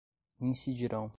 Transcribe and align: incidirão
incidirão 0.39 1.09